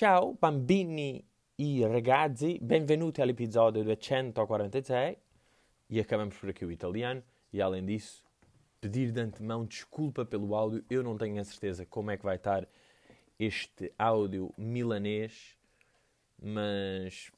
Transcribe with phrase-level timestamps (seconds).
[0.00, 1.22] Ciao bambini
[1.58, 5.18] e ragazzi, benvenuti all'episodio 246
[5.90, 8.24] e acabamos por aqui o italiano e além disso
[8.80, 12.36] pedir de antemão desculpa pelo áudio, eu não tenho a certeza como é que vai
[12.36, 12.66] estar
[13.38, 15.54] este áudio milanês,
[16.42, 17.30] mas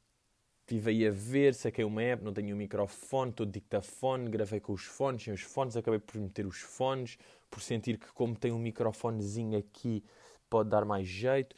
[0.61, 4.61] estive aí a ver, saquei uma app, não tenho o um microfone, todo dictafone, gravei
[4.61, 7.19] com os fones, sem os fones, acabei por meter os fones,
[7.51, 10.05] por sentir que como tem um microfonezinho aqui
[10.49, 11.57] pode dar mais jeito.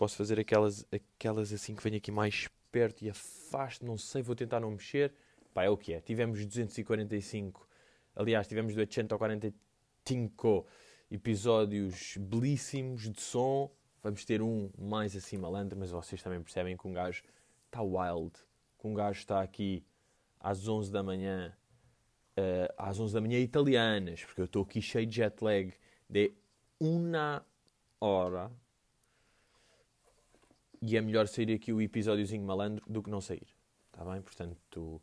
[0.00, 4.34] Posso fazer aquelas, aquelas assim que venho aqui mais perto e afasto, não sei, vou
[4.34, 5.12] tentar não mexer.
[5.52, 6.00] Pá, é o que é.
[6.00, 7.68] Tivemos 245,
[8.16, 10.66] aliás, tivemos 245
[11.10, 13.70] episódios belíssimos de som.
[14.02, 17.22] Vamos ter um mais assim malandro, mas vocês também percebem que um gajo
[17.66, 18.32] está wild.
[18.78, 19.84] Que um gajo está aqui
[20.40, 21.54] às 11 da manhã,
[22.38, 25.74] uh, às 11 da manhã italianas, porque eu estou aqui cheio de jet lag
[26.08, 26.32] de
[26.80, 27.44] uma
[28.00, 28.50] hora
[30.82, 33.46] e é melhor sair aqui o episódiozinho malandro do que não sair.
[33.86, 34.22] Está bem?
[34.22, 35.02] Portanto,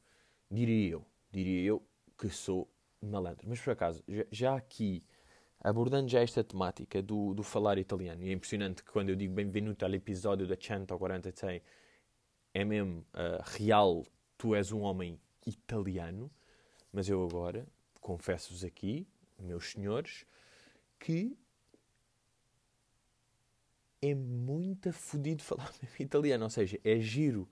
[0.50, 2.68] diria eu, diria eu que sou
[3.02, 3.48] malandro.
[3.48, 5.04] Mas por acaso, já aqui,
[5.60, 9.34] abordando já esta temática do, do falar italiano, e é impressionante que quando eu digo
[9.34, 11.62] bem-vindo ao episódio da 146,
[12.54, 14.04] é mesmo uh, real,
[14.38, 16.32] tu és um homem italiano,
[16.92, 17.68] mas eu agora
[18.02, 20.26] confesso-vos aqui, meus senhores,
[21.00, 21.38] que
[24.02, 26.44] é muito fodido falar italiano.
[26.44, 27.50] Ou seja, é giro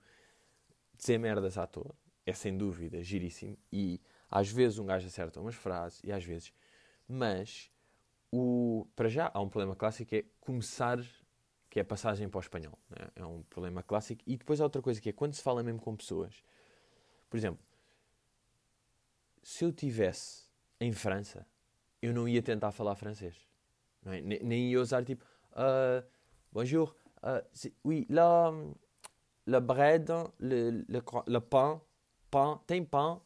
[0.96, 1.94] dizer merdas à toa.
[2.24, 3.56] É sem dúvida giríssimo.
[3.72, 6.52] E às vezes um gajo acerta umas frases e às vezes.
[7.08, 7.70] Mas,
[8.32, 10.98] o, para já, há um problema clássico que é começar,
[11.70, 12.78] que é a passagem para o espanhol.
[12.90, 13.08] Né?
[13.14, 14.22] É um problema clássico.
[14.26, 16.42] E depois há outra coisa que é quando se fala mesmo com pessoas.
[17.30, 17.64] Por exemplo,
[19.42, 20.46] se eu tivesse
[20.80, 21.46] em França,
[22.02, 23.36] eu não ia tentar falar francês.
[24.04, 24.20] É?
[24.20, 25.24] Nem ia usar tipo.
[25.52, 26.15] Uh,
[26.56, 26.96] Bonjour.
[27.22, 27.42] Uh,
[27.84, 28.50] oui, la,
[29.46, 31.82] la bread, le, le, le pão,
[32.30, 33.16] pão, tem pão?
[33.16, 33.22] Ou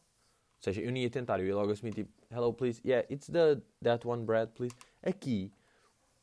[0.59, 3.61] seja, eu nem ia tentar, eu ia logo assumir tipo, hello please, yeah, it's the,
[3.81, 4.75] that one bread please.
[5.01, 5.49] Aqui,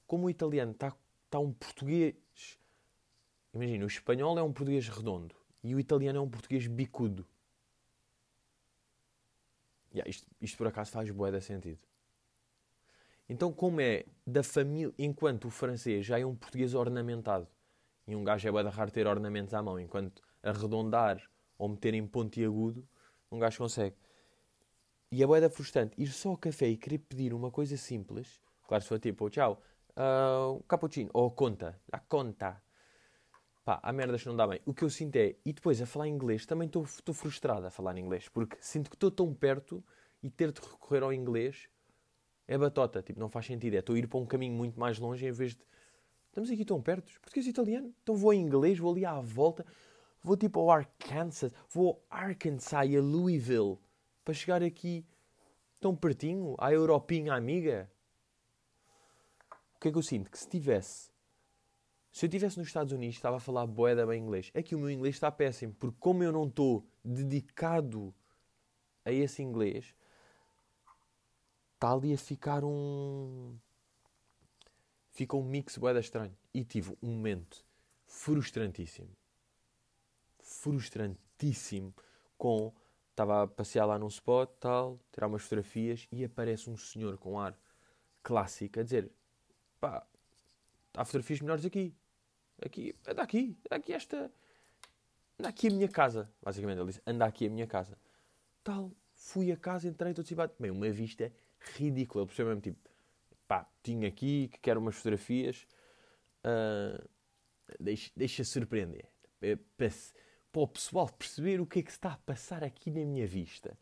[0.07, 0.95] como o italiano está
[1.31, 2.15] tá um português,
[3.55, 7.27] imagina, o espanhol é um português redondo e o italiano é um português bicudo.
[9.95, 11.81] Yeah, isto, isto por acaso faz bué de sentido.
[13.29, 17.47] Então, como é da família, enquanto o francês já é um português ornamentado,
[18.07, 21.23] e um gajo é bué raro ter ornamentos à mão, enquanto arredondar
[21.59, 22.89] ou meter em pontiagudo,
[23.31, 23.95] um gajo consegue.
[25.13, 28.41] E é bué da frustrante ir só ao café e querer pedir uma coisa simples,
[28.67, 32.63] claro, se for tipo, tchau, uh, cappuccino, ou conta, a conta.
[33.63, 34.61] Pá, há merdas que não dá bem.
[34.65, 37.99] O que eu sinto é, e depois a falar inglês, também estou frustrado a falar
[37.99, 39.85] inglês, porque sinto que estou tão perto
[40.23, 41.69] e ter de recorrer ao inglês
[42.49, 43.75] é batota, tipo, não faz sentido.
[43.75, 45.61] É estou a ir para um caminho muito mais longe em vez de.
[46.29, 47.95] Estamos aqui tão perto, português e italiano.
[48.03, 49.67] Então vou em inglês, vou ali à volta,
[50.23, 53.79] vou tipo ao Arkansas, vou ao Arkansas e a Louisville
[54.25, 55.05] para chegar aqui
[55.79, 57.91] tão pertinho, à Europinha amiga.
[59.77, 60.31] O que é que eu sinto?
[60.31, 61.11] Que se tivesse.
[62.11, 64.51] Se eu estivesse nos Estados Unidos, estava a falar boeda bem inglês.
[64.55, 68.13] É que o meu inglês está péssimo, porque como eu não estou dedicado
[69.05, 69.95] a esse inglês,
[71.79, 73.57] está ali a ficar um.
[75.11, 76.37] Fica um mix boeda estranho.
[76.53, 77.65] E tive um momento
[78.07, 79.11] frustrantíssimo.
[80.41, 81.95] Frustrantíssimo.
[82.37, 82.73] Com.
[83.11, 87.39] Estava a passear lá num spot, tal, tirar umas fotografias e aparece um senhor com
[87.39, 87.59] ar
[88.23, 89.11] clássico a dizer:
[89.81, 90.07] pá,
[90.95, 91.93] há fotografias melhores aqui.
[92.65, 94.33] Aqui, anda aqui, anda aqui esta.
[95.39, 96.31] Anda aqui a minha casa.
[96.41, 97.99] Basicamente, ele disse: anda aqui a minha casa.
[98.63, 100.53] Tal, fui a casa, entrei, todo cibado.
[100.59, 101.33] Bem, uma vista
[101.77, 102.23] ridículo.
[102.23, 102.89] Ele percebeu mesmo tipo,
[103.47, 105.67] pá, tinha aqui que quero umas fotografias,
[106.45, 107.09] uh,
[107.81, 109.07] deixa, deixa surpreender.
[109.41, 109.91] É, para,
[110.55, 113.77] o pessoal perceber o que é que está a passar aqui na minha vista.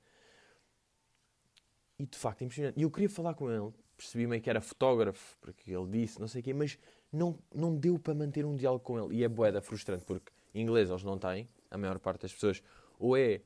[1.99, 2.79] E de facto, impressionante.
[2.79, 6.29] E eu queria falar com ele, percebi meio que era fotógrafo, porque ele disse, não
[6.29, 6.79] sei o quê, mas
[7.11, 9.17] não, não deu para manter um diálogo com ele.
[9.17, 12.63] E é boeda frustrante, porque inglês eles não têm, a maior parte das pessoas,
[12.99, 13.41] ou é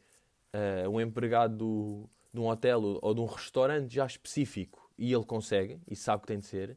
[0.84, 5.24] uh, um empregado do, de um hotel ou de um restaurante já específico e ele
[5.24, 6.76] consegue e sabe que tem de ser,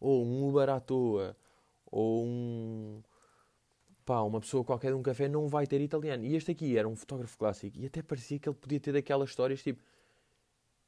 [0.00, 1.36] ou um Uber à toa,
[1.86, 3.02] ou um.
[4.04, 6.24] pá, uma pessoa qualquer de um café não vai ter italiano.
[6.24, 9.30] E este aqui era um fotógrafo clássico e até parecia que ele podia ter daquelas
[9.30, 9.82] histórias tipo: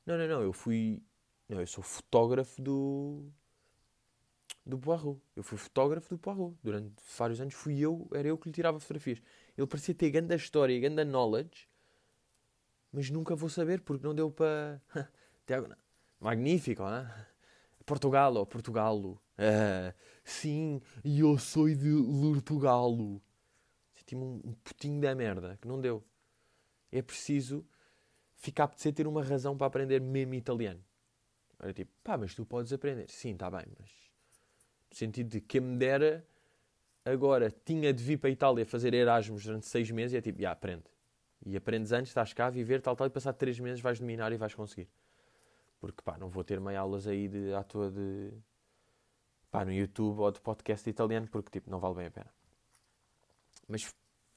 [0.06, 1.02] não, não, não, eu fui.
[1.48, 3.30] não, eu sou fotógrafo do.
[4.64, 5.20] do Poirot.
[5.36, 6.56] Eu fui fotógrafo do Poirot.
[6.62, 9.22] Durante vários anos fui eu, era eu que lhe tirava fotografias.
[9.56, 11.69] Ele parecia ter grande história, grande knowledge
[12.92, 14.81] mas nunca vou saber porque não deu para.
[16.20, 17.26] Magnífico, não é?
[17.84, 19.20] Portugal, ou Portugalo.
[19.37, 23.20] Ah, sim, e eu sou de Lurtugalo.
[23.94, 26.04] Senti um, um putinho da merda, que não deu.
[26.92, 27.66] É preciso
[28.37, 30.82] ficar a apetecer ter uma razão para aprender mesmo italiano.
[31.58, 33.10] Era tipo, pá, mas tu podes aprender.
[33.10, 33.90] Sim, está bem, mas
[34.90, 36.26] no sentido de quem me dera
[37.04, 40.40] agora tinha de vir para a Itália fazer Erasmus durante seis meses e é tipo,
[40.40, 40.84] já, aprende.
[41.44, 44.32] E aprendes antes, estás cá a viver, tal, tal, e passar três meses vais dominar
[44.32, 44.88] e vais conseguir.
[45.81, 48.31] Porque, pá, não vou ter meia aulas aí de, à toa de...
[49.50, 52.32] Pá, no YouTube ou de podcast italiano, porque, tipo, não vale bem a pena.
[53.66, 53.92] Mas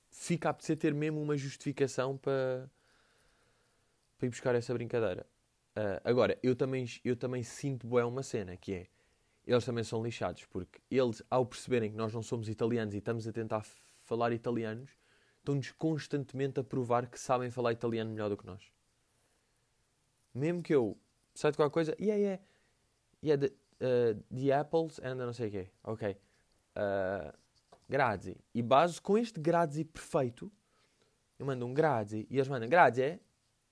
[0.09, 2.69] fica a apetecer ter mesmo uma justificação para,
[4.17, 5.25] para ir buscar essa brincadeira.
[5.75, 8.87] Uh, agora, eu também, eu também sinto boé uma cena, que é,
[9.45, 13.27] eles também são lixados, porque eles, ao perceberem que nós não somos italianos e estamos
[13.27, 13.65] a tentar
[14.03, 14.91] falar italianos,
[15.43, 18.63] estão-nos constantemente a provar que sabem falar italiano melhor do que nós.
[20.33, 20.97] Mesmo que eu
[21.35, 22.43] saia de qualquer coisa, yeah, yeah,
[23.21, 23.53] yeah, the,
[23.85, 26.17] uh, the apples and não sei o quê, ok.
[26.75, 27.37] Uh,
[27.87, 28.37] grazie.
[28.53, 30.51] E base com este grazie perfeito,
[31.37, 33.19] eu mando um grazie e eles mandam grazie.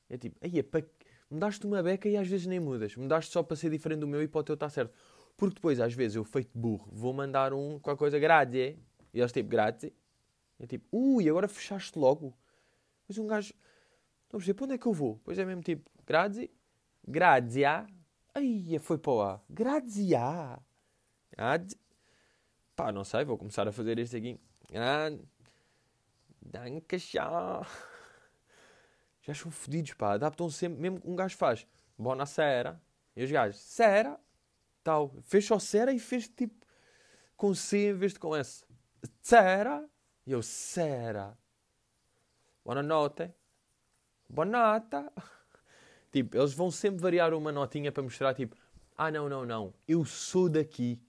[0.09, 0.85] É tipo, aí é para.
[1.29, 2.97] Mudaste uma beca e às vezes nem mudas.
[2.97, 4.93] Mudaste só para ser diferente do meu e para o teu estar certo.
[5.37, 8.77] Porque depois, às vezes, eu feito burro, vou mandar um qualquer coisa grazie.
[9.13, 9.93] E eles tipo, grazie.
[10.61, 12.37] É tipo, ui, agora fechaste logo.
[13.07, 13.51] Mas um gajo.
[14.31, 15.19] Não percebo, para onde é que eu vou?
[15.23, 16.51] Pois é mesmo tipo, grazie,
[17.05, 17.87] grazia.
[18.33, 19.41] Aí foi para o A.
[19.49, 20.59] Grazia.
[21.31, 21.79] Grazie.
[22.75, 24.39] Pá, não sei, vou começar a fazer este aqui.
[26.41, 27.65] Dankeschön.
[29.23, 30.13] Já são fodidos, pá.
[30.13, 31.67] Adaptam sempre, mesmo um gajo faz
[31.97, 32.79] Bonacera.
[33.15, 34.19] E os gajos, Sera,
[34.83, 35.11] tal.
[35.23, 36.65] Fez só Sera e fez tipo
[37.35, 38.63] com C em vez de com S.
[39.21, 39.90] Sera.
[40.25, 41.37] Eu, Sera.
[42.63, 43.31] Buonanotte.
[44.29, 45.11] Bonata.
[46.11, 48.53] Tipo, eles vão sempre variar uma notinha para mostrar, tipo,
[48.97, 51.01] ah, não, não, não, eu sou daqui.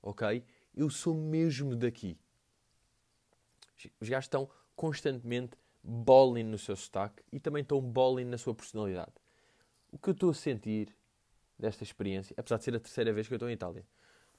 [0.00, 0.42] Ok?
[0.74, 2.18] Eu sou mesmo daqui.
[4.00, 9.12] Os gajos estão constantemente bowling no seu sotaque e também estão bowling na sua personalidade.
[9.90, 10.96] O que eu estou a sentir
[11.58, 13.86] desta experiência, apesar de ser a terceira vez que eu estou em Itália,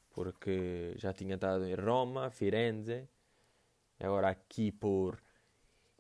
[0.09, 3.07] porque já tinha estado em Roma, Firenze,
[3.99, 5.21] agora aqui por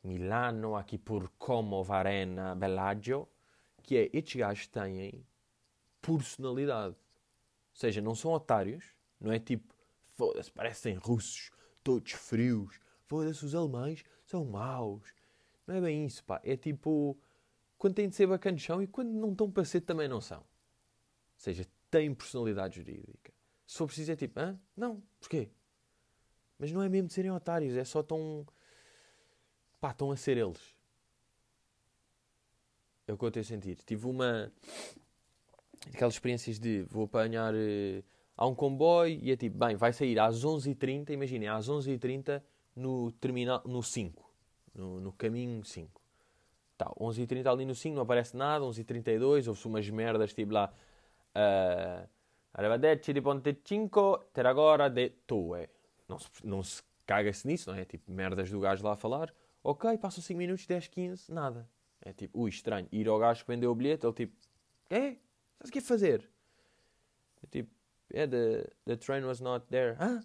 [0.03, 3.27] Milano, aqui por Como, Varena, Bellagio,
[3.81, 5.25] que é, estes gajos têm
[6.01, 6.95] personalidade.
[6.95, 8.83] Ou seja, não são otários,
[9.19, 9.73] não é tipo,
[10.15, 11.51] foda-se, parecem russos,
[11.83, 15.13] todos frios, foda-se, os alemães são maus.
[15.65, 16.41] Não é bem isso, pá.
[16.43, 17.17] É tipo,
[17.77, 20.39] quando têm de ser bacanchão e quando não estão para ser também não são.
[20.39, 20.45] Ou
[21.37, 23.33] seja, têm personalidade jurídica.
[23.65, 24.59] Se for preciso é tipo, hã?
[24.75, 25.49] Não, porquê?
[26.63, 28.47] Mas não é mesmo de serem otários, é só tão.
[29.81, 30.73] pá, estão a ser eles.
[33.05, 33.75] É o que eu tenho a sentir.
[33.85, 34.49] Tive uma.
[35.93, 37.53] aquelas experiências de vou apanhar.
[37.53, 38.01] Uh,
[38.37, 42.41] há um comboio e é tipo, bem, vai sair às 11h30, imaginem, às 11h30
[42.77, 44.33] no, terminal, no 5,
[44.73, 46.01] no, no caminho 5.
[46.77, 50.73] Tá, 11h30 ali no 5, não aparece nada, 11h32, houve-se umas merdas, tipo lá.
[51.35, 52.07] Uh,
[52.51, 55.82] Arrivederci di Ponte 5, ter agora de Tue.
[56.13, 57.85] Não se, não se caga-se nisso, não é?
[57.85, 59.33] Tipo, merdas do gajo lá a falar.
[59.63, 61.69] Ok, passam 5 minutos, 10, 15, nada.
[62.01, 62.87] É tipo, ui, estranho.
[62.91, 64.35] Ir ao gajo que vendeu o bilhete, ele tipo,
[64.89, 65.17] é?
[65.63, 66.29] O que é fazer?
[67.41, 67.71] É tipo,
[68.13, 69.95] yeah, the, the train was not there.
[69.99, 70.21] Huh?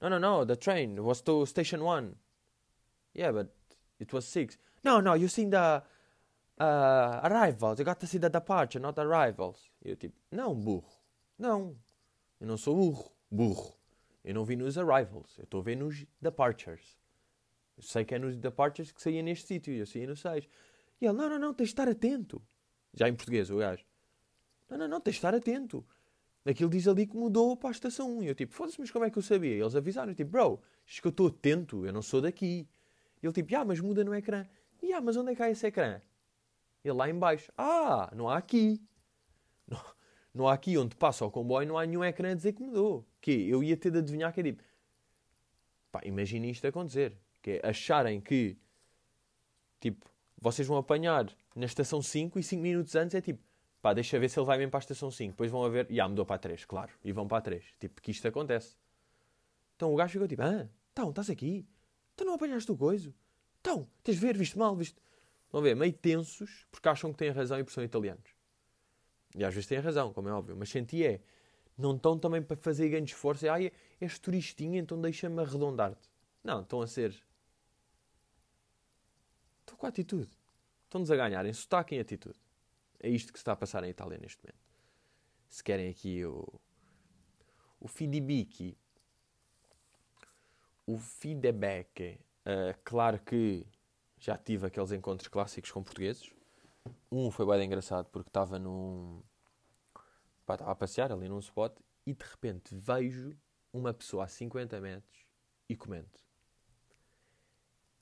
[0.00, 2.14] No, no, no, the train was to station one.
[3.14, 3.48] Yeah, but
[3.98, 4.58] it was six.
[4.84, 5.82] No, no, you seen the
[6.60, 7.78] uh, arrivals.
[7.78, 9.70] You got to see the departure, not arrivals.
[9.82, 10.92] E eu tipo, não, burro.
[11.38, 11.74] Não.
[12.40, 13.12] Eu não sou burro.
[13.30, 13.77] Burro.
[14.24, 15.36] Eu não vi nos arrivals.
[15.38, 16.98] Eu estou a ver nos departures.
[17.76, 19.72] Eu sei que é nos departures que saía neste sítio.
[19.72, 20.48] Eu saía no 6.
[21.00, 22.42] E ele, não, não, não, tens de estar atento.
[22.92, 23.84] Já em português, o gajo.
[24.68, 25.86] Não, não, não, tens de estar atento.
[26.44, 28.22] Aquilo diz ali que mudou para a estação 1.
[28.22, 29.54] E eu tipo, foda-se, mas como é que eu sabia?
[29.54, 32.68] E eles avisaram, eu, tipo, bro, diz que eu estou atento, eu não sou daqui.
[33.22, 34.46] E ele tipo, ah, mas muda no ecrã.
[34.82, 36.00] E ah, mas onde é que há esse ecrã?
[36.84, 37.52] Ele lá em baixo.
[37.56, 38.82] Ah, não há aqui.
[39.68, 39.84] Não,
[40.32, 43.06] não há aqui onde passa o comboio, não há nenhum ecrã a dizer que mudou.
[43.20, 44.62] Que eu ia ter de adivinhar que é tipo...
[45.90, 47.16] Pá, imagine isto acontecer.
[47.42, 48.56] Que é acharem que,
[49.80, 50.06] tipo,
[50.40, 53.42] vocês vão apanhar na estação 5 e 5 minutos antes é tipo,
[53.82, 55.32] pá, deixa ver se ele vai mesmo para a estação 5.
[55.32, 56.92] Depois vão a ver, ah, mudou para a 3, claro.
[57.04, 57.64] E vão para a 3.
[57.80, 58.76] Tipo, que isto acontece.
[59.76, 61.66] Então o gajo ficou tipo, ah, então, estás aqui?
[62.16, 63.14] Tu não apanhaste o coiso?
[63.60, 64.96] Então, tens de ver, viste mal, viste...
[65.50, 68.30] Vão ver, meio tensos, porque acham que têm razão e porque são italianos.
[69.34, 70.56] E às vezes têm razão, como é óbvio.
[70.56, 71.20] Mas senti é,
[71.78, 73.48] não estão também para fazer grande esforço.
[73.48, 73.58] Ah,
[74.00, 76.08] és turistinha, então deixa-me arredondar-te.
[76.42, 77.14] Não, estão a ser...
[79.60, 80.30] Estão com a atitude.
[80.84, 82.38] Estão-nos a ganhar em sotaque e atitude.
[83.00, 84.58] É isto que se está a passar em Itália neste momento.
[85.48, 86.46] se querem aqui o,
[87.80, 88.76] o feedback,
[90.86, 93.66] o feedback, uh, claro que
[94.18, 96.30] já tive aqueles encontros clássicos com portugueses.
[97.12, 99.22] Um foi bem engraçado porque estava num.
[100.54, 103.36] Estava a passear ali num spot e de repente vejo
[103.72, 105.26] uma pessoa a 50 metros
[105.68, 106.20] e comento: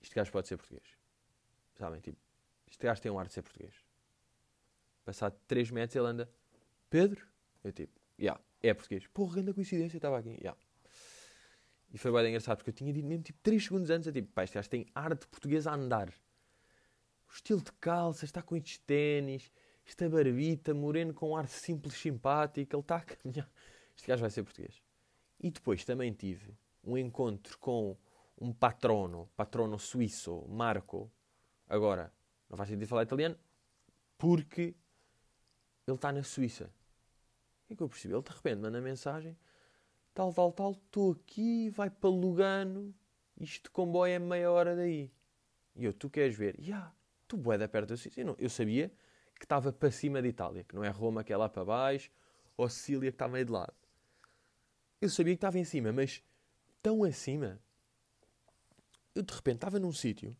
[0.00, 0.96] Este gajo pode ser português.
[1.74, 2.00] Sabem?
[2.00, 2.18] Tipo,
[2.68, 3.74] este gajo tem um ar de ser português.
[5.04, 6.30] Passado 3 metros ele anda:
[6.88, 7.26] Pedro?
[7.62, 9.06] Eu tipo: yeah, é português.
[9.08, 10.30] Porra, grande coincidência, estava aqui.
[10.30, 10.58] Yeah.
[11.92, 14.32] E foi bem engraçado porque eu tinha dito mesmo tipo 3 segundos antes: é tipo,
[14.32, 16.08] pá, este gajo tem ar de português a andar.
[17.28, 19.50] O estilo de calça, está com estes ténis,
[19.86, 23.50] esta barbita, moreno com ar simples, simpático, ele está a caminhar.
[23.96, 24.82] Este gajo vai ser português.
[25.38, 27.96] E depois também tive um encontro com
[28.38, 31.10] um patrono, patrono suíço, Marco.
[31.68, 32.12] Agora,
[32.48, 33.36] não faz sentido falar italiano,
[34.18, 34.74] porque
[35.86, 36.64] ele está na Suíça.
[36.64, 38.14] O que é que eu percebi?
[38.14, 39.36] Ele de repente manda mensagem,
[40.14, 42.94] tal, tal, tal, estou aqui, vai para Lugano,
[43.38, 45.10] isto comboio é meia hora daí.
[45.74, 46.58] E eu, tu queres ver?
[46.58, 46.94] Ya, yeah,
[47.28, 48.20] tu boeda perto da Suíça.
[48.20, 48.92] Eu, não, eu sabia
[49.38, 52.10] que estava para cima de Itália, que não é Roma que é lá para baixo,
[52.56, 53.74] ou Sicília que está meio de lado.
[55.00, 56.22] Eu sabia que estava em cima, mas
[56.82, 57.60] tão acima.
[59.14, 60.36] Eu de repente estava num sítio,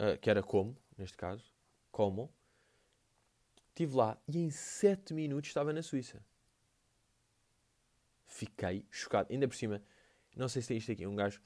[0.00, 1.52] uh, que era como, neste caso,
[1.90, 2.32] como.
[3.68, 6.20] Estive lá e em 7 minutos estava na Suíça.
[8.26, 9.32] Fiquei chocado.
[9.32, 9.82] Ainda por cima,
[10.36, 11.40] não sei se tem isto aqui, um gajo.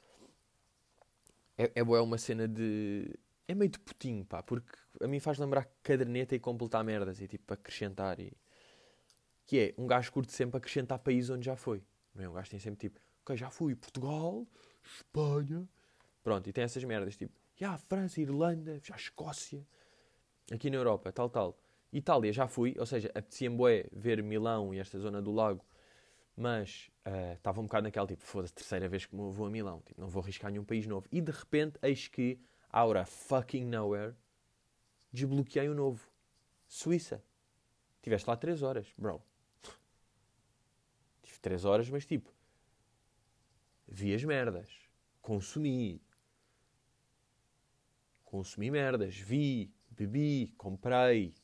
[1.59, 3.19] É, é, é uma cena de.
[3.49, 7.27] É meio de putinho, pá, porque a mim faz lembrar caderneta e completar merdas e
[7.27, 8.33] tipo acrescentar e
[9.45, 11.83] que é, um gajo curte sempre acrescentar países onde já foi.
[12.15, 12.29] Não é?
[12.29, 14.47] Um gajo tem sempre tipo, ok, já fui Portugal,
[14.85, 15.69] Espanha,
[16.23, 19.67] pronto, e tem essas merdas, tipo, já França, Irlanda, já Escócia,
[20.51, 21.59] aqui na Europa, tal, tal.
[21.93, 23.57] Itália já fui, ou seja, apetecia-me
[23.93, 25.65] ver Milão e esta zona do lago,
[26.35, 30.01] mas uh, estava um bocado naquela tipo, foda-se, terceira vez que vou a Milão, tipo,
[30.01, 31.07] não vou arriscar nenhum país novo.
[31.13, 32.41] E de repente, eis que,
[32.73, 34.17] aura fucking nowhere,
[35.13, 36.11] desbloqueei um novo.
[36.67, 37.23] Suíça.
[38.01, 39.23] Tiveste lá 3 horas, bro.
[41.23, 42.33] Tive 3 horas, mas tipo,
[43.87, 44.69] vi as merdas,
[45.21, 46.03] consumi,
[48.25, 51.35] consumi merdas, vi, bebi, comprei,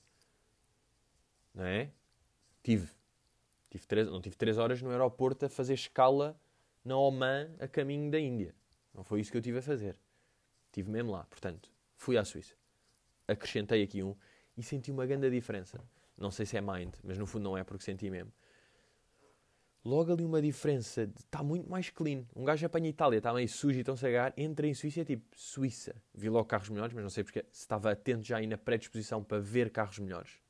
[1.55, 1.93] não é?
[2.63, 2.91] Tive,
[3.71, 6.41] tive três, não tive 3 horas no aeroporto a fazer escala
[6.85, 8.55] na Oman a caminho da Índia.
[8.95, 9.99] Não foi isso que eu tive a fazer.
[10.73, 12.55] Tive mesmo lá, portanto, fui à Suíça.
[13.27, 14.15] Acrescentei aqui um
[14.57, 15.81] e senti uma grande diferença.
[16.17, 18.33] Não sei se é mind, mas no fundo não é porque senti mesmo
[19.89, 21.11] logo ali uma diferença.
[21.19, 22.25] Está muito mais clean.
[22.37, 25.25] Um gajo apanha Itália, está meio sujo e a agarrar, entra em Suíça é tipo
[25.37, 25.95] Suíça.
[26.15, 29.25] Vi logo carros melhores, mas não sei porque se estava atento já aí na predisposição
[29.25, 30.41] para ver carros melhores.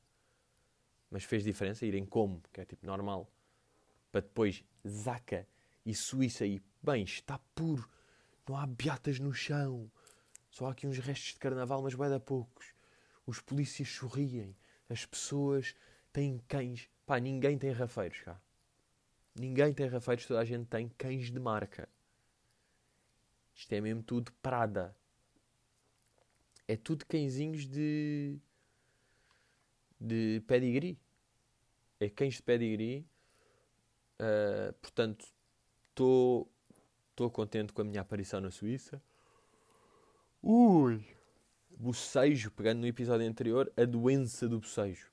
[1.09, 3.31] Mas fez diferença irem como, que é tipo normal.
[4.11, 5.47] Para depois Zaca
[5.85, 7.89] e Suíça e bem, está puro.
[8.47, 9.89] Não há beatas no chão.
[10.49, 12.73] Só há aqui uns restos de carnaval, mas vai dar poucos.
[13.25, 14.55] Os polícias sorriem.
[14.89, 15.75] As pessoas
[16.11, 16.89] têm cães.
[17.05, 18.41] Pá, ninguém tem rafeiros cá.
[19.35, 21.87] Ninguém tem rafeiros, toda a gente tem cães de marca.
[23.53, 24.95] Isto é mesmo tudo Prada.
[26.67, 28.39] É tudo cãezinhos de.
[29.99, 30.99] de pedigree.
[31.99, 33.05] É cães de pedigree.
[34.19, 35.25] Uh, portanto.
[35.89, 39.01] Estou contente com a minha aparição na Suíça.
[40.41, 41.05] Ui!
[41.77, 45.11] Bocejo, pegando no episódio anterior, a doença do bocejo.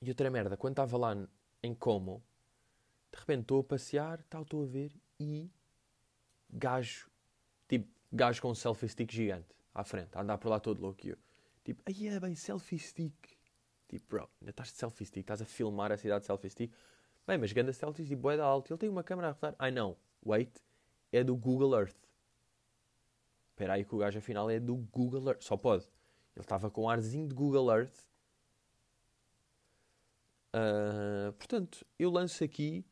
[0.00, 1.28] E outra merda, quando estava lá
[1.62, 2.22] em Como,
[3.12, 5.50] de repente estou a passear, tal, estou a ver e
[6.48, 7.10] gajo,
[7.68, 11.06] tipo, gajo com um selfie stick gigante à frente, a andar por lá todo louco.
[11.06, 11.18] E eu,
[11.62, 13.14] tipo, aí é bem, selfie stick.
[13.88, 16.72] Tipo, bro, ainda estás de selfie stick, estás a filmar a cidade de selfie stick.
[17.26, 18.72] Bem, mas ganda selfie stick, boé da alto.
[18.72, 19.54] Ele tem uma câmera a rodar.
[19.58, 20.62] Ai não, wait,
[21.12, 22.07] é do Google Earth.
[23.58, 25.42] Espera aí que o gajo afinal é do Google Earth.
[25.42, 25.82] Só pode.
[26.36, 27.98] Ele estava com um arzinho de Google Earth.
[30.54, 32.84] Uh, portanto, eu lanço aqui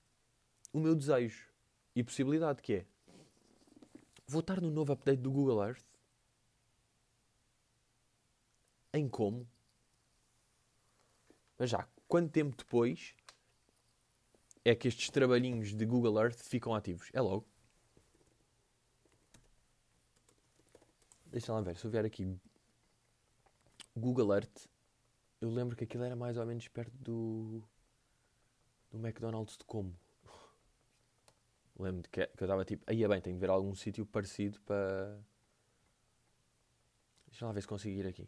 [0.73, 1.49] o meu desejo
[1.95, 2.87] e possibilidade que é
[4.27, 5.87] vou estar no novo update do Google Earth
[8.93, 9.49] em como
[11.57, 13.15] mas já quanto tempo depois
[14.65, 17.49] é que estes trabalhinhos de Google Earth ficam ativos é logo
[21.37, 22.25] deixa lá ver se eu vier aqui
[23.95, 24.69] Google Earth
[25.38, 27.62] eu lembro que aquilo era mais ou menos perto do
[28.90, 29.95] do McDonald's de como
[31.78, 34.59] Lembro que, que eu estava tipo, aí é bem, tenho que ver algum sítio parecido
[34.62, 35.21] para.
[37.26, 38.26] Deixa lá ver se consigo ir aqui.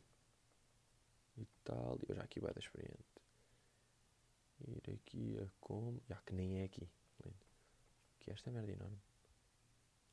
[1.34, 3.22] Itália, eu já aqui vai da experiente.
[4.66, 6.02] Ir aqui a como.
[6.06, 6.86] Já que nem é aqui.
[7.24, 7.46] Lindo.
[8.20, 9.00] Que é esta merda enorme.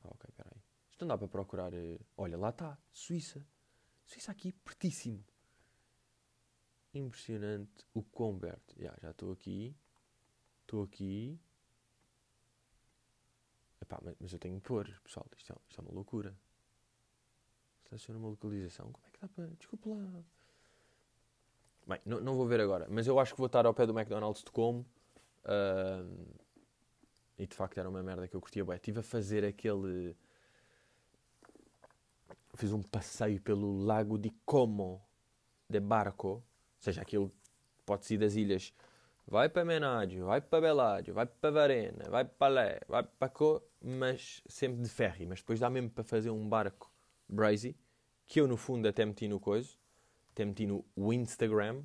[0.02, 0.65] Ah, ok, peraí.
[0.96, 1.74] Isto não dá para procurar.
[1.74, 2.78] eh, Olha, lá está.
[2.90, 3.44] Suíça.
[4.06, 5.22] Suíça aqui, pertíssimo.
[6.94, 8.74] Impressionante o quão perto.
[8.78, 9.76] Já, estou aqui.
[10.62, 11.38] Estou aqui.
[13.82, 15.26] Epá, mas, mas eu tenho que pôr, pessoal.
[15.36, 16.34] Isto é, isto é uma loucura.
[17.90, 18.90] Seleciona uma localização.
[18.90, 19.46] Como é que dá para.
[19.48, 20.24] Desculpa lá.
[21.86, 22.86] Bem, não, não vou ver agora.
[22.88, 24.86] Mas eu acho que vou estar ao pé do McDonald's de como.
[25.44, 26.24] ahm,
[27.38, 28.64] e de facto era uma merda que eu curtia.
[28.64, 28.76] Bué.
[28.76, 30.16] Estive a fazer aquele.
[32.56, 35.02] Fiz um passeio pelo lago de Como
[35.68, 36.28] de barco.
[36.28, 36.44] Ou
[36.78, 37.30] seja, aquilo
[37.84, 38.72] pode ir das ilhas.
[39.28, 43.60] Vai para Menádio, vai para Beládio, vai para Varena, vai para Lé, vai para Co,
[43.82, 45.26] mas sempre de ferry.
[45.26, 46.90] Mas depois dá mesmo para fazer um barco
[47.28, 47.76] brazy,
[48.24, 49.76] que eu no fundo até meti no coiso,
[50.30, 51.82] até meti no Instagram,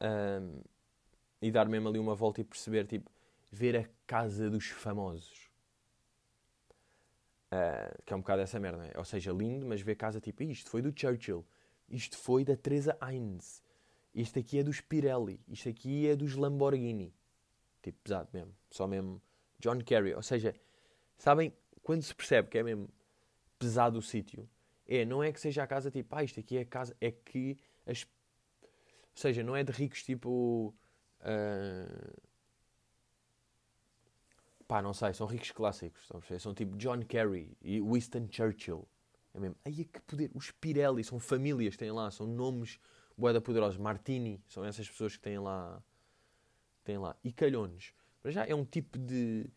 [0.00, 0.60] ahm,
[1.40, 3.10] e dar mesmo ali uma volta e perceber, tipo,
[3.50, 5.49] ver a casa dos famosos.
[7.50, 8.96] Ah, que é um bocado essa merda, é?
[8.96, 11.44] Ou seja, lindo, mas ver casa tipo, isto foi do Churchill,
[11.88, 13.62] isto foi da Teresa Heinz,
[14.14, 17.14] isto aqui é dos Pirelli, isto aqui é dos Lamborghini.
[17.82, 18.54] Tipo, pesado mesmo.
[18.70, 19.22] Só mesmo
[19.58, 20.14] John Kerry.
[20.14, 20.54] Ou seja,
[21.16, 21.52] sabem,
[21.82, 22.88] quando se percebe que é mesmo
[23.58, 24.48] pesado o sítio,
[24.86, 27.10] é, não é que seja a casa tipo, ah, isto aqui é a casa, é
[27.10, 28.04] que as...
[28.62, 28.68] Ou
[29.14, 30.74] seja, não é de ricos tipo...
[31.20, 32.12] ah,
[34.70, 36.08] Pá, não sei, são ricos clássicos.
[36.38, 38.86] São tipo John Kerry e Winston Churchill.
[39.34, 39.56] É mesmo.
[39.64, 40.30] Aí é que poder.
[40.32, 42.78] Os Pirelli são famílias têm lá, são nomes
[43.18, 43.76] boeda poderosos.
[43.78, 45.82] Martini, são essas pessoas que têm lá.
[46.84, 47.16] Têm lá.
[47.24, 47.92] E Calhones.
[48.22, 49.50] Para já é um tipo de.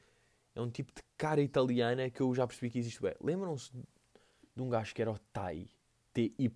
[0.55, 3.00] É um tipo de cara italiana que eu já percebi que existe.
[3.22, 5.70] Lembram-se de um gajo que era o Tai,
[6.12, 6.52] TY,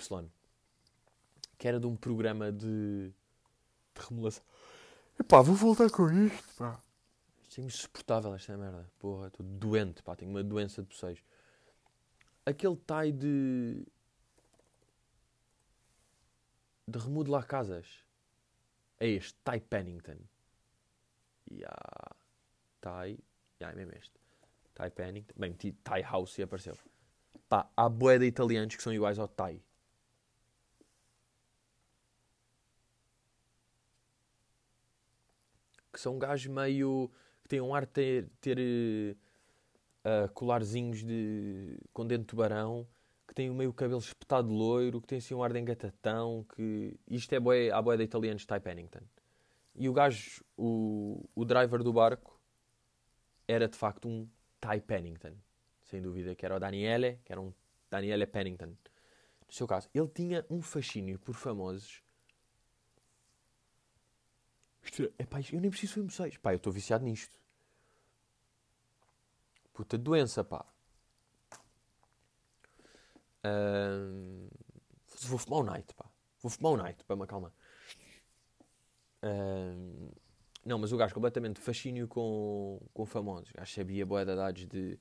[1.59, 3.13] que era de um programa de,
[3.93, 4.43] de remulação.
[5.19, 6.81] Epá, vou voltar com isto, pá.
[7.57, 8.87] Isto é insuportável, esta merda.
[8.99, 11.23] Porra, estou doente, pá, tenho uma doença de bocejos.
[12.45, 13.83] Aquele Tai de.
[16.87, 18.05] de remodelar casas.
[18.99, 20.17] É este, Tai Pennington.
[21.51, 22.15] Yeah.
[22.79, 23.17] Tai.
[23.59, 24.13] Yeah, é mesmo este.
[24.75, 25.33] Tai Pennington.
[25.35, 26.77] Bem, meti Tai House e apareceu.
[27.49, 29.59] Pá, há bué de italianos que são iguais ao Tai.
[35.91, 37.11] Que são gajos meio.
[37.47, 38.29] Que têm um ar de ter.
[38.41, 39.17] ter
[40.03, 41.79] ah, colarzinhos de.
[41.93, 42.85] com dente de tubarão.
[43.27, 45.01] Que têm meio cabelo espetado de loiro.
[45.01, 46.45] Que têm assim um ar de engatatão.
[46.55, 46.99] Que.
[47.07, 49.01] Isto é bué, há bué de italianos de Pennington.
[49.75, 52.39] E o gajo, o, o driver do barco,
[53.47, 54.27] era de facto um
[54.59, 55.33] Ty Pennington.
[55.83, 57.53] Sem dúvida, que era o Daniele, que era um
[57.89, 58.75] Daniele Pennington.
[59.47, 62.03] No seu caso, ele tinha um fascínio por famosos.
[65.17, 66.37] É, eu nem preciso de vocês.
[66.37, 67.37] Pá, eu estou viciado nisto.
[69.73, 70.65] Puta doença, pá.
[73.43, 74.47] Ahm,
[75.27, 76.05] vou fumar um night, pá.
[76.41, 77.51] Vou fumar um night para me acalmar.
[79.21, 80.09] Ahm,
[80.65, 83.49] não, mas o gajo completamente fascínio com, com famosos.
[83.51, 84.99] O gajo sabia boa de dados de,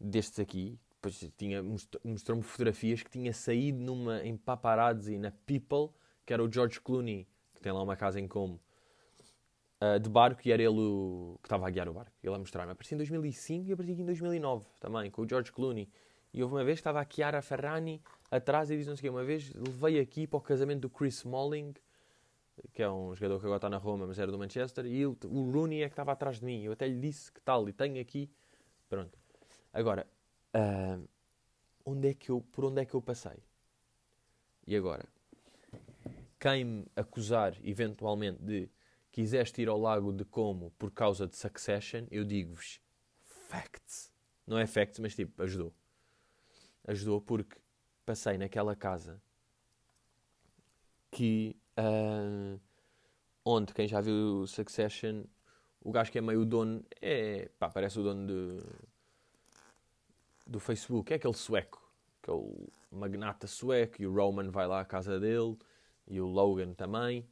[0.00, 0.78] destes aqui.
[0.96, 5.90] Depois tinha, most- mostrou-me fotografias que tinha saído numa, em paparazzi na People,
[6.24, 8.60] que era o George Clooney, que tem lá uma casa em Como,
[9.80, 12.12] ah, de barco, e era ele o, que estava a guiar o barco.
[12.22, 12.72] Ele a mostrar-me.
[12.72, 15.88] Apareci em 2005 e apareci aqui em 2009 também, com o George Clooney.
[16.32, 19.12] E houve uma vez que estava a Chiara Ferrani atrás e diz não sei o
[19.12, 19.16] quê.
[19.18, 21.74] Uma vez levei aqui para o casamento do Chris Smalling,
[22.72, 25.16] que é um jogador que agora está na Roma, mas era do Manchester, e ele-
[25.24, 26.62] o Rooney é que estava atrás de mim.
[26.62, 28.30] Eu até lhe disse que tal, e tenho aqui.
[28.88, 29.18] Pronto.
[29.72, 30.06] Agora,
[30.52, 30.98] ah,
[31.84, 33.42] onde é que eu, por onde é que eu passei?
[34.66, 35.04] E agora?
[36.38, 38.68] Quem me acusar, eventualmente, de
[39.14, 42.80] quiseste ir ao lago de Como por causa de Succession, eu digo-vos
[43.22, 44.12] facts.
[44.44, 45.72] Não é facts, mas tipo, ajudou.
[46.84, 47.56] Ajudou porque
[48.04, 49.22] passei naquela casa
[51.12, 52.58] que ah,
[53.44, 55.22] onde quem já viu Succession,
[55.80, 58.66] o gajo que é meio dono é pá, parece o dono de,
[60.44, 61.88] do Facebook, é aquele sueco,
[62.20, 65.56] que é o magnata sueco, e o Roman vai lá à casa dele,
[66.08, 67.24] e o Logan também.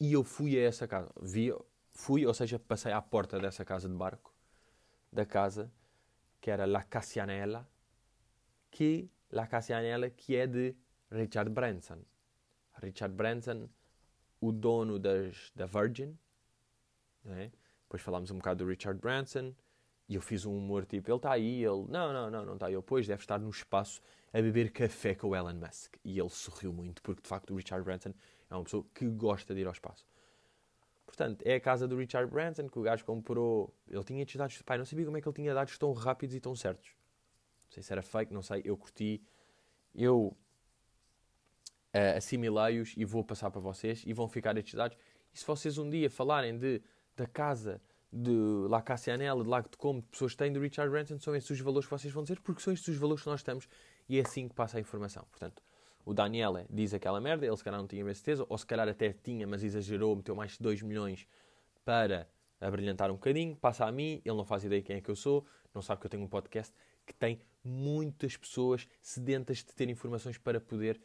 [0.00, 1.52] E eu fui a essa casa, vi,
[1.90, 4.32] fui, ou seja, passei à porta dessa casa de barco,
[5.12, 5.70] da casa,
[6.40, 7.68] que era La Cassianella,
[8.70, 10.74] que La Cassianella, que é de
[11.10, 11.98] Richard Branson.
[12.80, 13.68] Richard Branson,
[14.40, 16.16] o dono das, da Virgin,
[17.24, 17.50] né?
[17.82, 19.52] depois falámos um bocado do Richard Branson,
[20.08, 22.70] e eu fiz um humor tipo, ele está aí, ele, não, não, não, não está,
[22.70, 24.00] ele, pois, deve estar no espaço
[24.32, 25.96] a beber café com o Elon Musk.
[26.04, 28.14] E ele sorriu muito, porque de facto o Richard Branson
[28.50, 30.06] é uma pessoa que gosta de ir ao espaço.
[31.06, 33.74] Portanto, é a casa do Richard Branson que o gajo comprou.
[33.88, 34.60] Ele tinha estes dados.
[34.62, 36.90] Pai, não sabia como é que ele tinha dados tão rápidos e tão certos.
[37.66, 38.62] Não sei se era fake, não sei.
[38.64, 39.22] Eu curti.
[39.94, 40.36] Eu
[41.94, 44.98] uh, assimilei-os e vou passar para vocês e vão ficar estes dados.
[45.32, 46.82] E se vocês um dia falarem de,
[47.16, 47.80] da casa
[48.12, 51.34] de La Cassianella, de Lago de Como, de pessoas que têm do Richard Branson, são
[51.34, 53.68] estes os valores que vocês vão dizer, porque são estes os valores que nós estamos
[54.08, 55.26] e é assim que passa a informação.
[55.30, 55.62] Portanto,
[56.08, 58.88] o Daniele diz aquela merda, ele se calhar não tinha bem certeza, ou se calhar
[58.88, 61.28] até tinha, mas exagerou, meteu mais de 2 milhões
[61.84, 62.26] para
[62.58, 65.14] abrilhantar um bocadinho, passa a mim, ele não faz ideia de quem é que eu
[65.14, 66.72] sou, não sabe que eu tenho um podcast
[67.04, 70.98] que tem muitas pessoas sedentas de ter informações para poder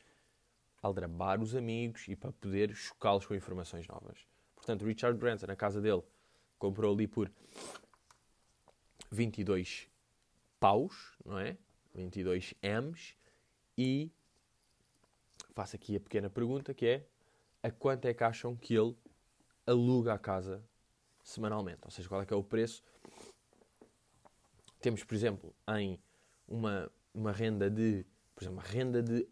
[0.81, 4.25] aldrabar os amigos e para poder chocá-los com informações novas.
[4.55, 6.01] Portanto, Richard Branson, na casa dele,
[6.57, 7.29] comprou ali por
[9.11, 9.89] 22
[10.61, 11.57] paus, não é?
[11.93, 13.17] 22 M's
[13.77, 14.09] e
[15.53, 17.07] faço aqui a pequena pergunta que é
[17.61, 18.95] a quanto é que acham que ele
[19.65, 20.63] aluga a casa
[21.23, 21.81] semanalmente?
[21.85, 22.83] Ou seja, qual é que é o preço?
[24.81, 25.99] Temos, por exemplo, em
[26.47, 29.27] uma, uma renda de, por exemplo, uma renda de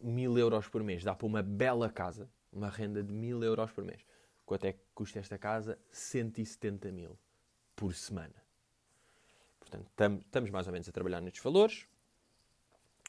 [0.00, 3.84] mil euros por mês, dá para uma bela casa, uma renda de mil euros por
[3.84, 4.04] mês.
[4.44, 5.78] Quanto é que custa esta casa?
[5.90, 7.18] 170 mil
[7.74, 8.34] por semana.
[9.58, 9.88] Portanto,
[10.24, 11.86] estamos mais ou menos a trabalhar nestes valores,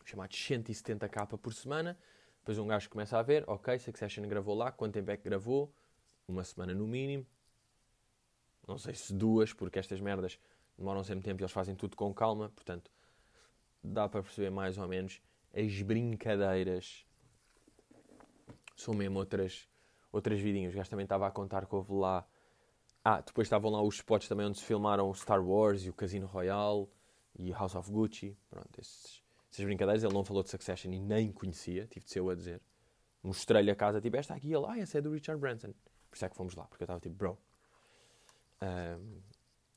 [0.06, 1.98] chamados 170k por semana.
[2.44, 5.74] Depois um gajo começa a ver, ok, Succession gravou lá, quanto tempo é que gravou?
[6.28, 7.26] Uma semana no mínimo.
[8.68, 10.38] Não sei se duas, porque estas merdas
[10.78, 12.50] demoram sempre tempo e eles fazem tudo com calma.
[12.50, 12.92] Portanto,
[13.82, 15.22] dá para perceber mais ou menos
[15.54, 17.06] as brincadeiras.
[18.76, 19.70] São mesmo outras
[20.12, 20.74] outras vidinhas.
[20.74, 22.28] O gajo também estava a contar que houve lá.
[23.06, 26.28] Ah, depois estavam lá os spots também onde se filmaram Star Wars e o Casino
[26.28, 26.90] Royale
[27.40, 28.38] e House of Gucci.
[28.50, 29.23] Pronto, esses,
[29.54, 30.04] essas brincadeiras.
[30.04, 32.62] Ele não falou de Succession e nem conhecia, tive de ser eu a dizer.
[33.22, 35.74] Mostrei-lhe a casa, tipo, esta aqui, ele, ah, essa é do Richard Branson.
[36.10, 37.38] Por isso é que fomos lá, porque eu estava tipo, bro.
[38.62, 39.22] Um,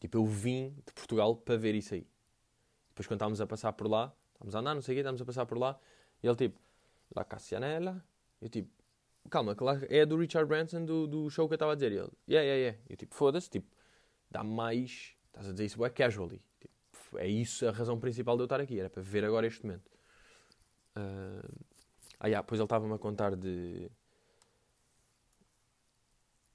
[0.01, 2.07] tipo, eu vim de Portugal para ver isso aí.
[2.89, 5.23] Depois, quando estávamos a passar por lá, estávamos a andar, não sei o quê, estávamos
[5.23, 5.79] a passar por lá,
[6.23, 6.59] e ele tipo,
[7.15, 8.05] La Cassianella.
[8.41, 8.71] Eu tipo,
[9.31, 11.93] calma, claro, é do Richard Branson do, do show que eu estava a dizer.
[11.93, 12.79] E ele, yeah, yeah, yeah.
[12.89, 13.69] Eu tipo, foda-se, tipo,
[14.31, 15.15] dá mais.
[15.29, 16.43] Estás a dizer isso, é casually.
[17.17, 19.91] É isso a razão principal de eu estar aqui, era para ver agora este momento.
[20.97, 21.67] Uh...
[22.19, 23.91] Ah, yeah, depois ele estava-me a contar de.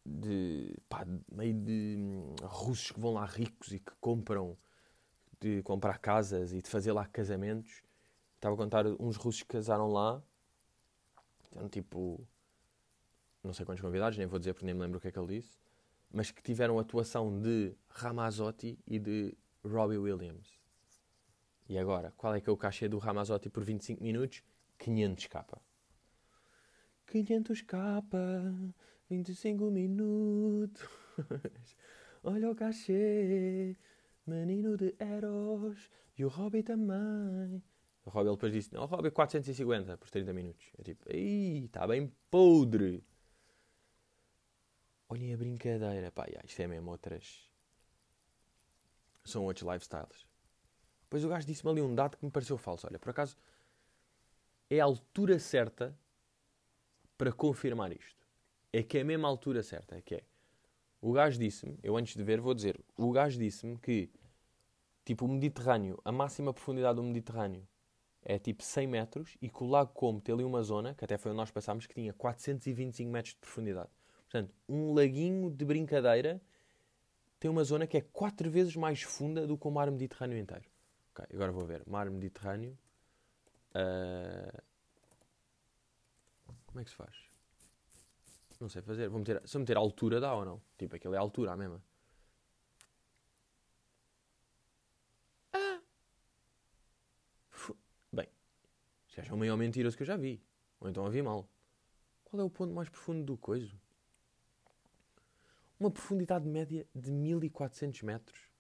[0.06, 0.76] de.
[0.90, 4.58] pá, meio de hum, russos que vão lá ricos e que compram.
[5.40, 7.84] de comprar casas e de fazer lá casamentos.
[8.36, 10.22] Estava a contar uns russos que casaram lá.
[11.52, 12.28] Então, tipo
[13.44, 15.18] não sei quantos convidados, nem vou dizer porque nem me lembro o que é que
[15.18, 15.58] ele disse,
[16.12, 20.60] mas que tiveram atuação de Ramazotti e de Robbie Williams.
[21.68, 24.44] E agora, qual é que é o cachê do Ramazotti por 25 minutos?
[24.78, 25.62] 500 capa.
[27.08, 28.18] 500 capa,
[29.10, 30.88] 25 minutos.
[32.24, 33.78] Olha o cachê,
[34.26, 35.90] menino de Eros.
[36.18, 37.64] E o Robbie também.
[38.06, 40.72] O Robbie depois disse: Não, Robbie 450 por 30 minutos.
[40.78, 43.04] É tipo, ei, está bem podre.
[45.10, 46.12] Olhem a brincadeira.
[46.12, 47.51] Pá, isto é mesmo outras.
[49.24, 50.26] São outros lifestyles.
[51.04, 52.88] Depois o gajo disse-me ali um dado que me pareceu falso.
[52.88, 53.36] Olha, por acaso
[54.70, 55.98] é a altura certa
[57.18, 58.26] para confirmar isto.
[58.72, 59.98] É que é a mesma altura certa.
[59.98, 60.24] É que é.
[61.02, 64.10] O gajo disse-me, eu antes de ver vou dizer, o gajo disse-me que
[65.04, 67.68] tipo o Mediterrâneo, a máxima profundidade do Mediterrâneo
[68.24, 71.18] é tipo 100 metros e que o Lago Como tem ali uma zona, que até
[71.18, 73.90] foi onde nós passámos, que tinha 425 metros de profundidade.
[74.30, 76.42] Portanto, um laguinho de brincadeira
[77.42, 80.64] tem uma zona que é quatro vezes mais funda do que o mar Mediterrâneo inteiro.
[81.10, 81.82] Ok, agora vou ver.
[81.88, 82.78] Mar Mediterrâneo.
[83.74, 84.62] Uh...
[86.68, 87.16] Como é que se faz?
[88.60, 89.10] Não sei fazer.
[89.10, 90.62] Vou meter, se eu meter altura dá ou não?
[90.78, 91.84] Tipo, aquilo é altura a mesma.
[95.52, 95.82] Ah!
[98.14, 98.28] Bem,
[99.08, 100.40] já é o maior mentiroso que eu já vi.
[100.80, 101.50] Ou então ouvi mal.
[102.24, 103.76] Qual é o ponto mais profundo do coiso?
[105.82, 108.52] Uma profundidade média de 1400 metros.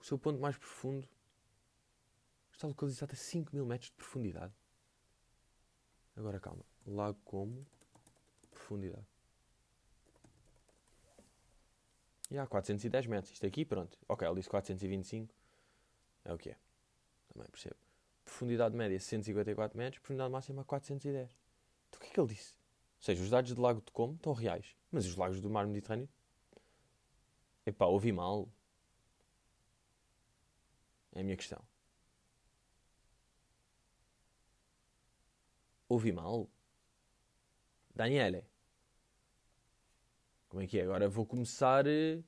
[0.00, 1.08] O seu ponto mais profundo
[2.52, 4.54] está localizado a 5000 metros de profundidade.
[6.16, 6.64] Agora calma.
[6.86, 7.66] Lago como
[8.52, 9.06] profundidade.
[12.30, 13.32] E há 410 metros.
[13.32, 13.98] Isto aqui, pronto.
[14.08, 15.34] Ok, ele disse 425.
[16.24, 16.56] É o que é.
[17.32, 17.76] Também percebo.
[18.24, 21.36] Profundidade média 154 metros, profundidade máxima 410.
[21.88, 22.61] Então o que é que ele disse?
[23.02, 24.76] Ou seja, os dados do Lago de Como estão reais.
[24.88, 26.08] Mas os lagos do mar Mediterrâneo?
[27.66, 28.48] Epá, ouvi mal.
[31.12, 31.60] É a minha questão.
[35.88, 36.48] Ouvi mal?
[37.92, 38.44] Daniele.
[40.48, 40.84] Como é que é?
[40.84, 41.84] Agora vou começar.
[41.88, 42.22] eh,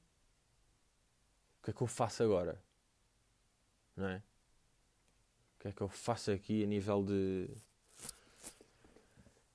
[1.60, 2.60] O que é que eu faço agora?
[3.96, 4.16] Não é?
[4.16, 7.48] O que é que eu faço aqui a nível de,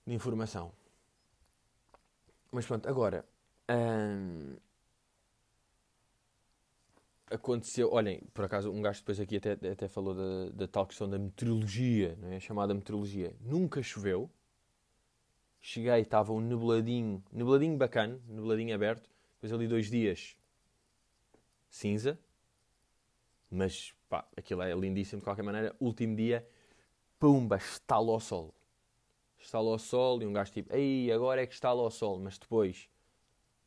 [0.07, 0.78] de informação?
[2.51, 3.25] Mas pronto, agora.
[3.69, 4.55] hum,
[7.29, 7.91] aconteceu.
[7.91, 11.17] Olhem, por acaso, um gajo depois aqui até, até falou da, da tal questão da
[11.17, 12.39] meteorologia, não é?
[12.39, 13.35] Chamada meteorologia.
[13.41, 14.29] Nunca choveu.
[15.61, 19.09] Cheguei, estava um nebladinho, nebladinho bacana, nebladinho aberto.
[19.35, 20.35] Depois ali dois dias
[21.69, 22.19] cinza.
[23.49, 25.75] Mas pá, aquilo é lindíssimo de qualquer maneira.
[25.79, 26.47] Último dia,
[27.19, 28.53] pumba, estalo ao sol.
[29.39, 32.19] Estalo ao sol e um gajo tipo, ei, agora é que estalo ao sol.
[32.19, 32.89] Mas depois,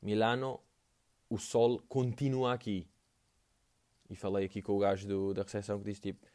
[0.01, 0.61] Milano,
[1.29, 2.87] o sol continua aqui.
[4.09, 6.27] E falei aqui com o gajo do- da recepção que disse tipo,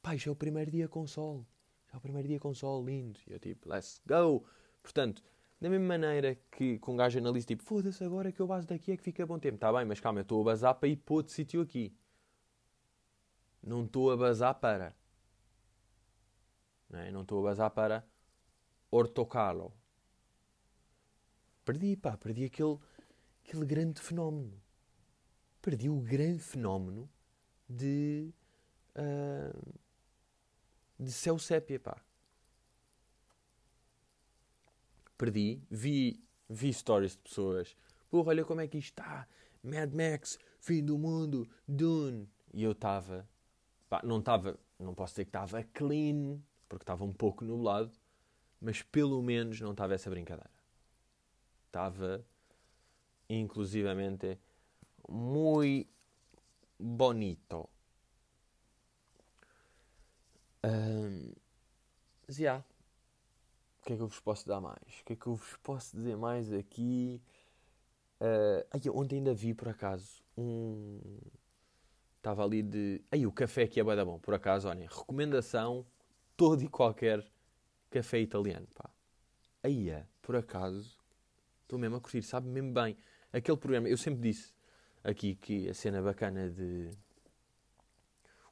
[0.00, 1.44] pai, já é o primeiro dia com sol.
[1.88, 3.20] Já é o primeiro dia com sol, lindo.
[3.26, 4.44] E eu tipo, let's go.
[4.82, 5.22] Portanto,
[5.60, 8.92] da mesma maneira que, que um gajo analisa tipo, foda-se, agora que eu baso daqui
[8.92, 9.56] é que fica bom tempo.
[9.56, 11.94] Está bem, mas calma, eu estou a basar para ir para outro sítio aqui.
[13.62, 14.96] Não estou a basar para.
[16.88, 17.10] Não, é?
[17.10, 18.04] estou a basar para
[18.90, 19.72] Ortocalo.
[21.64, 22.78] Perdi, pá, perdi aquele,
[23.44, 24.60] aquele grande fenómeno.
[25.62, 27.08] Perdi o grande fenómeno
[27.68, 28.32] de.
[28.94, 29.52] ah,
[30.98, 32.02] de céu sépia, pá.
[35.16, 37.76] Perdi, vi, vi stories de pessoas.
[38.10, 39.28] Porra, olha como é que isto está.
[39.62, 42.28] Mad Max, fim do mundo, Dune.
[42.52, 43.28] E eu estava.
[44.02, 44.58] Não estava.
[44.78, 47.92] Não posso dizer que estava clean, porque estava um pouco nublado.
[48.60, 50.50] Mas pelo menos não estava essa brincadeira.
[51.66, 52.24] Estava.
[53.28, 54.38] Inclusivamente.
[55.08, 55.88] Muito
[56.78, 57.68] bonito.
[62.26, 62.64] Mas, yeah.
[63.80, 65.00] O que é que eu vos posso dar mais?
[65.00, 67.22] O que é que eu vos posso dizer mais aqui?
[68.20, 71.00] Ah, ai, ontem ainda vi, por acaso, um...
[72.18, 73.00] Estava ali de...
[73.10, 74.18] Aí, o café aqui é bué da bom.
[74.18, 75.86] Por acaso, olhem, recomendação,
[76.36, 77.26] todo e qualquer
[77.90, 78.90] café italiano, pá.
[79.62, 80.98] Aí, é, por acaso,
[81.62, 82.96] estou mesmo a curtir, sabe mesmo bem.
[83.32, 84.52] Aquele programa, eu sempre disse
[85.04, 86.90] aqui que a cena bacana de...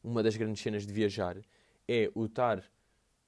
[0.02, 1.36] Uma das grandes cenas de viajar
[1.86, 2.62] é o estar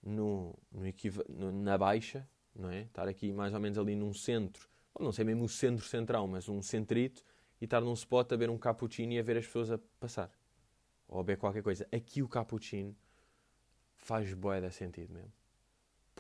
[0.03, 0.83] no, no
[1.29, 2.83] no- na Baixa, não é?
[2.83, 4.69] Estar aqui mais ou menos ali num centro,
[4.99, 7.25] não sei mesmo o centro central, mas um centrito,
[7.61, 10.31] e estar num spot a ver um cappuccino e a ver as pessoas a passar.
[11.09, 11.87] Ou a beber qualquer coisa.
[11.93, 12.97] Aqui o cappuccino
[13.97, 15.40] faz boeda sentido mesmo.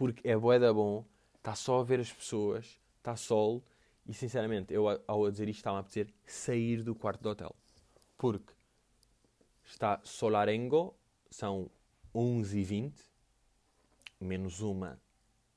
[0.01, 1.05] Porque é boeda bom,
[1.37, 3.63] está só a ver as pessoas, está sol,
[4.07, 7.55] e sinceramente, eu ao dizer isto estava a apetecer sair do quarto do hotel.
[8.17, 8.55] Porque
[9.63, 10.97] está solarengo,
[11.31, 11.71] são
[12.15, 12.95] 11h20,
[14.19, 14.99] menos uma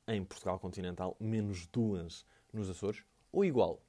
[0.10, 3.02] em Portugal continental, menos duas nos Açores,
[3.32, 3.82] ou igual?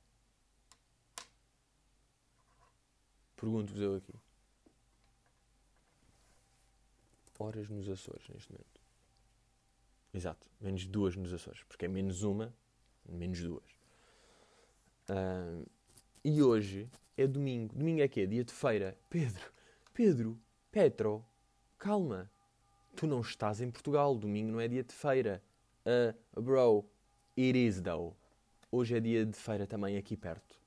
[3.35, 4.15] Pergunto-vos eu aqui.
[7.41, 8.74] Horas nos Açores neste momento.
[10.15, 12.55] Exato, menos duas nos Açores, porque é menos uma,
[13.09, 13.65] menos duas.
[15.09, 15.65] Ahm,
[16.25, 17.75] e hoje é domingo.
[17.75, 18.25] Domingo é quê?
[18.25, 18.97] Dia de feira.
[19.11, 19.53] Pedro,
[19.93, 20.39] Pedro,
[20.71, 21.25] Petro,
[21.77, 22.31] calma.
[22.95, 24.17] Tu não estás em Portugal.
[24.17, 25.43] Domingo não é dia de feira.
[25.85, 26.89] Ah, bro,
[27.37, 28.15] it is though.
[28.71, 30.59] Hoje é dia de feira também aqui perto.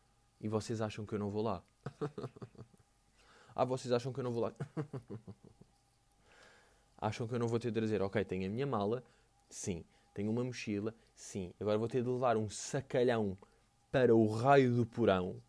[0.42, 1.64] E vocês acham que eu não vou lá?
[3.56, 4.54] ah, vocês acham que eu não vou lá?
[7.00, 9.04] acham que eu não vou ter de dizer, ok, tenho a minha mala,
[9.50, 9.84] sim.
[10.14, 11.54] Tenho uma mochila, sim.
[11.60, 13.38] Agora vou ter de levar um sacalhão
[13.92, 15.42] para o raio do porão.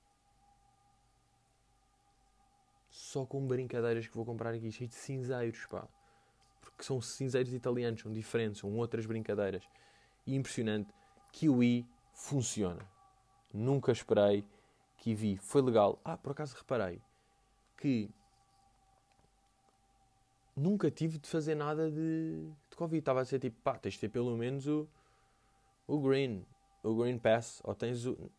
[2.91, 5.89] Só com brincadeiras que vou comprar aqui, cheio de cinzeiros, pá.
[6.61, 9.65] Porque são cinzeiros italianos, são diferentes, são outras brincadeiras.
[10.27, 10.93] E impressionante,
[11.33, 12.87] Kiwi funciona.
[13.53, 14.45] Nunca esperei,
[14.99, 16.01] Kiwi foi legal.
[16.05, 17.01] Ah, por acaso reparei
[17.79, 18.11] que
[20.59, 22.99] nunca tive de fazer nada de, de Covid.
[22.99, 24.89] Estava a ser tipo, pá, tens de ter pelo menos o,
[25.87, 26.45] o Green,
[26.83, 28.31] o Green Pass, ou tens o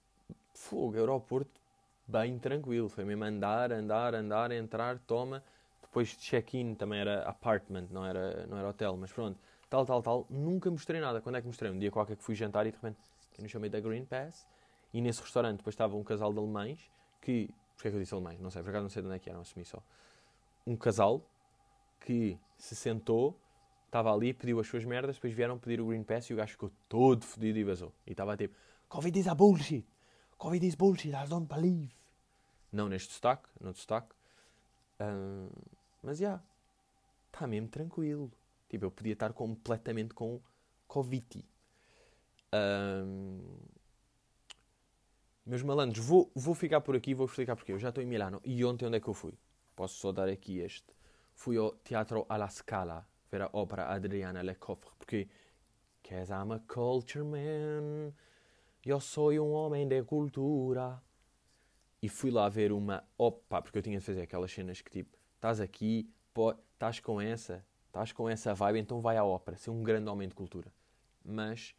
[0.53, 1.60] fogo, aeroporto
[2.08, 2.89] bem tranquilo.
[2.89, 5.43] Foi mesmo andar, andar, andar, entrar, toma.
[5.82, 10.01] Depois de check-in também era apartment, não era, não era hotel, mas pronto, tal, tal,
[10.01, 10.27] tal.
[10.29, 11.21] Nunca mostrei nada.
[11.21, 11.71] Quando é que mostrei?
[11.71, 12.99] Um dia qualquer que fui jantar e de repente,
[13.38, 14.45] eu não chamei da Green Pass.
[14.93, 16.89] E nesse restaurante depois estava um casal de alemães
[17.21, 17.49] que.
[17.75, 18.39] Porquê é que eu disse alemães?
[18.41, 19.82] Não sei, por acaso não sei de onde é que eram, assumi só.
[20.67, 21.23] Um casal
[22.00, 23.40] que se sentou,
[23.86, 26.52] estava ali, pediu as suas merdas, depois vieram pedir o Green Pass e o gajo
[26.52, 27.94] ficou todo fodido e vazou.
[28.06, 28.56] E estava tipo:
[28.88, 29.86] Covid is a bullshit!
[30.38, 31.92] Covid is bullshit, I don't believe!
[32.72, 34.16] Não neste sotaque, no sotaque.
[35.00, 35.50] Ahn,
[36.04, 36.42] mas já,
[37.28, 38.32] está mesmo tranquilo.
[38.70, 40.40] Tipo, eu podia estar completamente com
[40.88, 41.44] Covid.
[42.52, 43.40] Ahm,
[45.50, 48.40] Meus malandros, vou, vou ficar por aqui, vou explicar porque eu já estou em Milano.
[48.46, 49.34] E ontem onde é que eu fui?
[49.76, 50.86] Posso só dar aqui este.
[51.39, 55.30] Fui ao Teatro alla Scala, ver a ópera Adriana Lecofre, porque
[56.04, 58.12] Cause I'm a culture man,
[58.86, 61.02] eu sou um homem de cultura.
[62.02, 65.17] E fui lá ver uma opa, porque eu tinha de fazer aquelas cenas que tipo,
[65.36, 66.13] estás aqui,
[66.73, 70.28] estás com essa, estás com essa vibe, então vai à ópera, ser um grande homem
[70.28, 70.69] de cultura.
[71.23, 71.73] Mas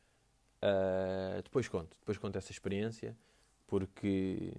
[0.62, 3.14] uh, depois conto, depois conto essa experiência
[3.66, 4.54] porque.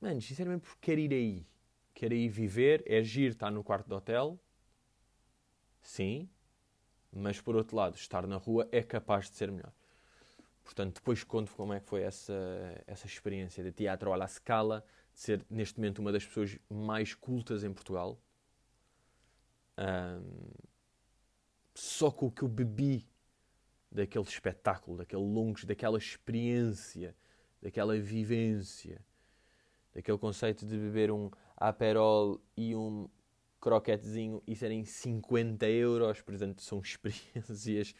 [0.00, 1.53] Mano, sinceramente, porque quero ir aí.
[2.04, 4.38] Quero ir viver, é giro estar no quarto de hotel.
[5.80, 6.28] Sim.
[7.10, 9.72] Mas por outro lado, estar na rua é capaz de ser melhor.
[10.62, 12.34] Portanto, depois conto como é que foi essa,
[12.86, 17.14] essa experiência de teatro à la Scala, de ser neste momento uma das pessoas mais
[17.14, 18.20] cultas em Portugal.
[19.78, 20.50] Um,
[21.74, 23.08] só com o que eu bebi
[23.90, 27.16] daquele espetáculo, daquele longos, daquela experiência,
[27.62, 29.00] daquela vivência,
[29.94, 33.08] daquele conceito de beber um aperol e um
[33.60, 37.94] croquetezinho e serem 50 euros, portanto são experiências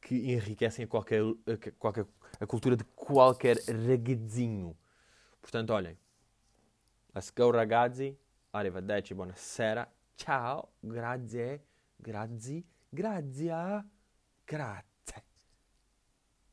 [0.00, 2.06] que enriquecem a qualquer, a, qualquer,
[2.40, 4.76] a cultura de qualquer ragazzinho.
[5.40, 5.98] Portanto, olhem,
[7.14, 8.18] let's go ragazzi,
[8.52, 11.60] arrivederci, buonasera, ciao, grazie,
[12.00, 13.84] grazie, grazie,
[14.46, 14.92] grazie.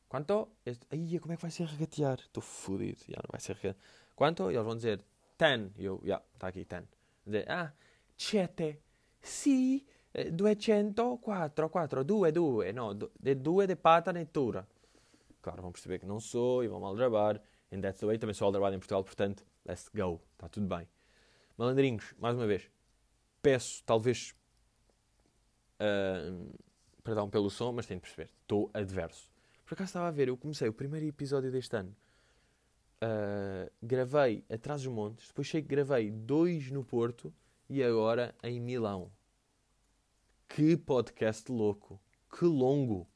[0.10, 0.58] Quanto?
[0.90, 2.20] Ai, como é que vai ser regatear?
[2.20, 3.00] Estou fodido.
[3.08, 3.76] Já não vai ser regatear.
[4.16, 4.50] Quanto?
[4.50, 5.06] Eles vão dizer
[5.40, 5.72] ten.
[5.78, 6.84] E eu, já, está aqui ten.
[7.26, 7.72] Dizer, ah,
[8.18, 8.80] sette.
[9.22, 9.86] Sì,
[10.34, 12.76] 204, 4, 2, 2.
[12.76, 14.68] No, de 2 de pata nettura.
[15.42, 17.42] Claro, vão perceber que não sou e vão mal drabar.
[17.72, 18.18] And that's the way.
[18.18, 20.22] Também sou aldrabado em Portugal, portanto, let's go.
[20.34, 20.88] Está tudo bem.
[21.58, 22.70] Malandrinhos, mais uma vez,
[23.42, 24.34] peço, talvez,
[25.76, 26.58] uh,
[27.04, 28.32] perdão pelo som, mas tenho de perceber.
[28.42, 29.30] Estou adverso.
[29.66, 31.96] Por acaso estava a ver, eu comecei o primeiro episódio deste ano.
[33.02, 37.34] Uh, gravei atrás dos montes, depois sei que gravei dois no Porto
[37.70, 39.12] e agora em Milão.
[40.50, 42.02] Que podcast louco!
[42.30, 43.08] Que longo!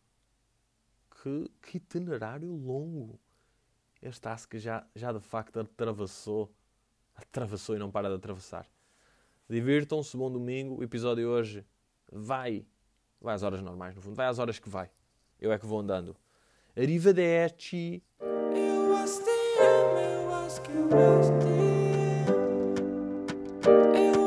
[1.09, 3.19] Que, que itinerário longo!
[4.01, 6.53] Este Ask já, já de facto atravessou.
[7.15, 8.67] Atravessou e não para de atravessar.
[9.49, 10.79] Divirtam-se, bom domingo.
[10.79, 11.65] O episódio hoje
[12.11, 12.65] vai.
[13.21, 14.15] Vai às horas normais, no fundo.
[14.15, 14.89] Vai às horas que vai.
[15.39, 16.15] Eu é que vou andando.
[16.75, 18.03] Arrivederci.
[20.93, 21.29] It, was.
[21.33, 21.65] it,
[23.95, 24.17] it,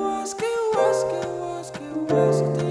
[2.59, 2.66] it.